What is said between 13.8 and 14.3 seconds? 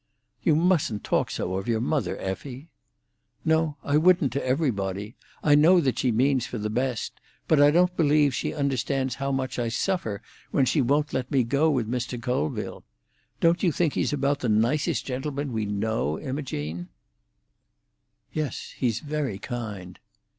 he's